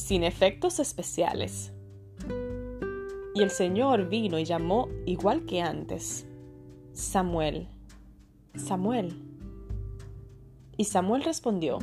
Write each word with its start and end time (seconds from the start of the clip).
sin 0.00 0.24
efectos 0.24 0.80
especiales. 0.80 1.72
Y 3.34 3.42
el 3.42 3.50
Señor 3.50 4.08
vino 4.08 4.38
y 4.38 4.44
llamó 4.44 4.88
igual 5.06 5.44
que 5.44 5.60
antes, 5.60 6.26
Samuel, 6.92 7.68
Samuel. 8.56 9.14
Y 10.76 10.84
Samuel 10.84 11.22
respondió, 11.22 11.78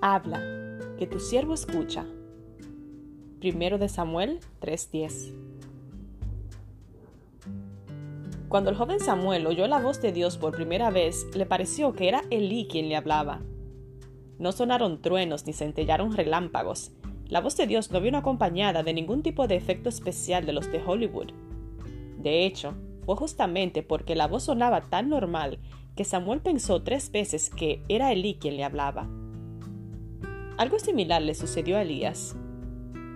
Habla, 0.00 0.40
que 0.98 1.06
tu 1.06 1.18
siervo 1.18 1.54
escucha. 1.54 2.06
Primero 3.40 3.78
de 3.78 3.88
Samuel 3.88 4.38
3:10. 4.60 5.32
Cuando 8.48 8.70
el 8.70 8.76
joven 8.76 9.00
Samuel 9.00 9.46
oyó 9.46 9.66
la 9.66 9.80
voz 9.80 10.00
de 10.02 10.12
Dios 10.12 10.36
por 10.36 10.54
primera 10.54 10.90
vez, 10.90 11.26
le 11.34 11.46
pareció 11.46 11.94
que 11.94 12.08
era 12.08 12.22
Elí 12.30 12.68
quien 12.70 12.88
le 12.88 12.96
hablaba. 12.96 13.40
No 14.38 14.52
sonaron 14.52 15.00
truenos 15.00 15.46
ni 15.46 15.52
centellaron 15.52 16.12
relámpagos. 16.12 16.92
La 17.28 17.40
voz 17.40 17.56
de 17.56 17.66
Dios 17.66 17.90
no 17.90 18.00
vino 18.00 18.18
acompañada 18.18 18.82
de 18.82 18.92
ningún 18.92 19.22
tipo 19.22 19.46
de 19.46 19.56
efecto 19.56 19.88
especial 19.88 20.44
de 20.44 20.52
los 20.52 20.70
de 20.70 20.82
Hollywood. 20.84 21.32
De 22.18 22.44
hecho, 22.44 22.74
fue 23.04 23.16
justamente 23.16 23.82
porque 23.82 24.14
la 24.14 24.26
voz 24.26 24.44
sonaba 24.44 24.82
tan 24.82 25.08
normal 25.08 25.58
que 25.96 26.04
Samuel 26.04 26.40
pensó 26.40 26.82
tres 26.82 27.10
veces 27.10 27.50
que 27.50 27.82
era 27.88 28.12
Elí 28.12 28.34
quien 28.34 28.56
le 28.56 28.64
hablaba. 28.64 29.08
Algo 30.56 30.78
similar 30.78 31.22
le 31.22 31.34
sucedió 31.34 31.76
a 31.76 31.82
Elías. 31.82 32.36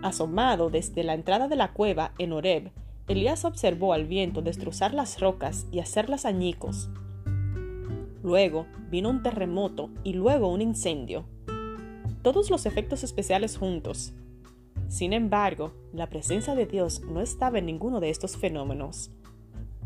Asomado 0.02 0.70
desde 0.70 1.04
la 1.04 1.14
entrada 1.14 1.48
de 1.48 1.56
la 1.56 1.72
cueva 1.72 2.12
en 2.18 2.32
Horeb, 2.32 2.72
Elías 3.08 3.44
observó 3.44 3.92
al 3.92 4.06
viento 4.06 4.42
destrozar 4.42 4.92
las 4.92 5.20
rocas 5.20 5.66
y 5.70 5.78
hacerlas 5.78 6.24
añicos. 6.24 6.90
Luego 8.26 8.66
vino 8.90 9.08
un 9.08 9.22
terremoto 9.22 9.88
y 10.02 10.14
luego 10.14 10.48
un 10.48 10.60
incendio. 10.60 11.26
Todos 12.22 12.50
los 12.50 12.66
efectos 12.66 13.04
especiales 13.04 13.56
juntos. 13.56 14.14
Sin 14.88 15.12
embargo, 15.12 15.70
la 15.92 16.08
presencia 16.08 16.56
de 16.56 16.66
Dios 16.66 17.02
no 17.02 17.20
estaba 17.20 17.60
en 17.60 17.66
ninguno 17.66 18.00
de 18.00 18.10
estos 18.10 18.36
fenómenos. 18.36 19.12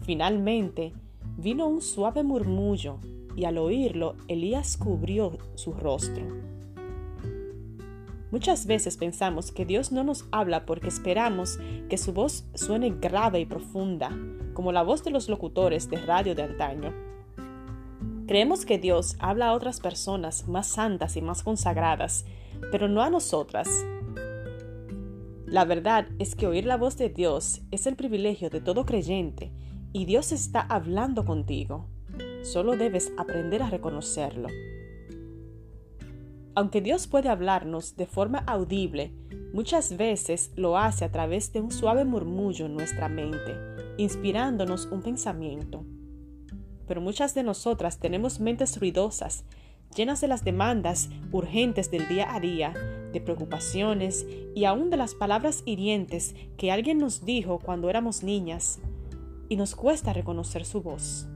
Finalmente, 0.01 0.95
vino 1.37 1.69
un 1.69 1.83
suave 1.83 2.23
murmullo 2.23 2.97
y 3.37 3.45
al 3.45 3.59
oírlo 3.59 4.17
Elías 4.27 4.79
cubrió 4.79 5.37
su 5.55 5.75
rostro. 5.75 6.25
Muchas 8.31 8.65
veces 8.65 8.97
pensamos 8.97 9.53
que 9.53 9.67
Dios 9.67 9.93
no 9.93 10.03
nos 10.03 10.25
habla 10.33 10.65
porque 10.65 10.89
esperamos 10.89 11.59
que 11.91 11.99
su 11.99 12.15
voz 12.15 12.47
suene 12.55 12.89
grave 12.89 13.41
y 13.41 13.45
profunda, 13.45 14.17
como 14.55 14.73
la 14.73 14.83
voz 14.83 15.05
de 15.05 15.11
los 15.11 15.29
locutores 15.29 15.91
de 15.91 15.99
radio 15.99 16.35
de 16.35 16.45
antaño. 16.45 17.10
Creemos 18.31 18.65
que 18.65 18.79
Dios 18.79 19.17
habla 19.19 19.49
a 19.49 19.55
otras 19.55 19.81
personas 19.81 20.47
más 20.47 20.69
santas 20.69 21.17
y 21.17 21.21
más 21.21 21.43
consagradas, 21.43 22.25
pero 22.71 22.87
no 22.87 23.03
a 23.03 23.11
nosotras. 23.11 23.69
La 25.47 25.65
verdad 25.65 26.07
es 26.21 26.37
que 26.37 26.47
oír 26.47 26.65
la 26.65 26.77
voz 26.77 26.97
de 26.97 27.09
Dios 27.09 27.63
es 27.73 27.89
el 27.89 27.97
privilegio 27.97 28.49
de 28.49 28.61
todo 28.61 28.87
creyente 28.87 29.51
y 29.93 30.05
Dios 30.05 30.31
está 30.31 30.61
hablando 30.61 31.25
contigo. 31.25 31.89
Solo 32.43 32.77
debes 32.77 33.13
aprender 33.19 33.65
a 33.65 33.69
reconocerlo. 33.69 34.47
Aunque 36.55 36.81
Dios 36.81 37.09
puede 37.09 37.31
hablarnos 37.31 37.97
de 37.97 38.07
forma 38.07 38.45
audible, 38.47 39.13
muchas 39.53 39.97
veces 39.97 40.53
lo 40.55 40.79
hace 40.79 41.05
a 41.05 41.11
través 41.11 41.53
de 41.53 41.63
un 41.63 41.73
suave 41.73 42.05
murmullo 42.05 42.67
en 42.67 42.75
nuestra 42.75 43.09
mente, 43.09 43.57
inspirándonos 43.99 44.87
un 44.87 45.03
pensamiento. 45.03 45.85
Pero 46.91 47.01
muchas 47.01 47.37
de 47.37 47.45
nosotras 47.45 47.99
tenemos 47.99 48.41
mentes 48.41 48.81
ruidosas, 48.81 49.45
llenas 49.95 50.21
de 50.21 50.27
las 50.27 50.43
demandas 50.43 51.09
urgentes 51.31 51.89
del 51.89 52.09
día 52.09 52.35
a 52.35 52.41
día, 52.41 52.75
de 53.13 53.21
preocupaciones 53.21 54.27
y 54.57 54.65
aún 54.65 54.91
de 54.91 54.97
las 54.97 55.15
palabras 55.15 55.63
hirientes 55.67 56.35
que 56.57 56.73
alguien 56.73 56.99
nos 56.99 57.25
dijo 57.25 57.61
cuando 57.61 57.91
éramos 57.91 58.25
niñas, 58.25 58.81
y 59.49 59.55
nos 59.55 59.77
cuesta 59.77 60.13
reconocer 60.13 60.65
su 60.65 60.83
voz. 60.83 61.29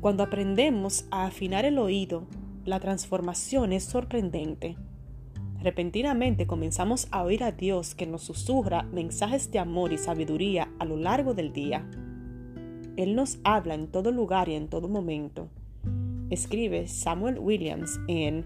Cuando 0.00 0.24
aprendemos 0.24 1.04
a 1.12 1.24
afinar 1.24 1.64
el 1.64 1.78
oído, 1.78 2.26
la 2.64 2.80
transformación 2.80 3.72
es 3.72 3.84
sorprendente. 3.84 4.76
Repentinamente 5.60 6.48
comenzamos 6.48 7.06
a 7.12 7.22
oír 7.22 7.44
a 7.44 7.52
Dios 7.52 7.94
que 7.94 8.08
nos 8.08 8.24
susurra 8.24 8.82
mensajes 8.82 9.52
de 9.52 9.60
amor 9.60 9.92
y 9.92 9.98
sabiduría 9.98 10.72
a 10.80 10.84
lo 10.84 10.96
largo 10.96 11.34
del 11.34 11.52
día. 11.52 11.88
Él 12.96 13.14
nos 13.14 13.38
habla 13.44 13.74
en 13.74 13.88
todo 13.88 14.12
lugar 14.12 14.48
y 14.48 14.54
en 14.54 14.68
todo 14.68 14.88
momento. 14.88 15.48
Escribe 16.30 16.88
Samuel 16.88 17.38
Williams 17.38 18.00
en 18.08 18.44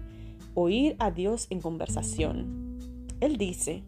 Oír 0.55 0.95
a 0.99 1.11
Dios 1.11 1.47
en 1.49 1.61
conversación. 1.61 2.77
Él 3.19 3.37
dice, 3.37 3.83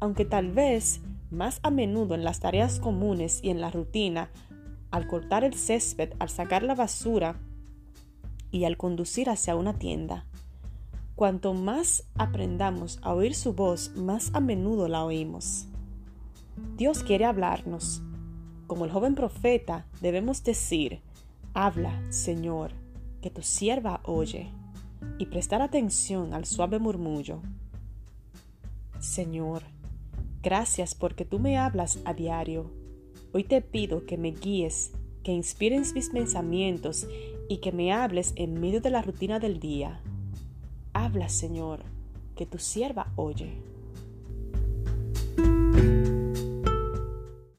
aunque 0.00 0.24
tal 0.24 0.52
vez 0.52 1.00
más 1.30 1.60
a 1.62 1.70
menudo 1.70 2.14
en 2.14 2.24
las 2.24 2.40
tareas 2.40 2.80
comunes 2.80 3.40
y 3.42 3.50
en 3.50 3.60
la 3.60 3.70
rutina, 3.70 4.30
al 4.90 5.06
cortar 5.06 5.42
el 5.44 5.54
césped, 5.54 6.12
al 6.18 6.28
sacar 6.28 6.62
la 6.62 6.74
basura, 6.74 7.40
y 8.54 8.66
al 8.66 8.76
conducir 8.76 9.28
hacia 9.30 9.56
una 9.56 9.80
tienda. 9.80 10.26
Cuanto 11.16 11.54
más 11.54 12.04
aprendamos 12.14 13.00
a 13.02 13.12
oír 13.12 13.34
su 13.34 13.52
voz, 13.52 13.96
más 13.96 14.30
a 14.32 14.38
menudo 14.38 14.86
la 14.86 15.04
oímos. 15.04 15.66
Dios 16.76 17.02
quiere 17.02 17.24
hablarnos. 17.24 18.00
Como 18.66 18.84
el 18.84 18.90
joven 18.90 19.14
profeta, 19.14 19.86
debemos 20.00 20.42
decir, 20.42 21.00
habla, 21.52 22.00
Señor, 22.10 22.72
que 23.20 23.30
tu 23.30 23.42
sierva 23.42 24.00
oye, 24.04 24.50
y 25.18 25.26
prestar 25.26 25.62
atención 25.62 26.32
al 26.32 26.46
suave 26.46 26.78
murmullo. 26.78 27.40
Señor, 29.00 29.62
gracias 30.42 30.94
porque 30.94 31.24
tú 31.24 31.38
me 31.38 31.58
hablas 31.58 31.98
a 32.04 32.14
diario. 32.14 32.70
Hoy 33.32 33.44
te 33.44 33.60
pido 33.60 34.06
que 34.06 34.16
me 34.16 34.30
guíes, 34.30 34.92
que 35.22 35.32
inspires 35.32 35.92
mis 35.94 36.10
pensamientos 36.10 37.06
y 37.48 37.58
que 37.58 37.72
me 37.72 37.92
hables 37.92 38.32
en 38.36 38.60
medio 38.60 38.80
de 38.80 38.90
la 38.90 39.02
rutina 39.02 39.38
del 39.38 39.60
día. 39.60 40.00
Habla, 40.94 41.28
Señor, 41.28 41.82
que 42.34 42.46
tu 42.46 42.58
sierva 42.58 43.12
oye. 43.16 43.73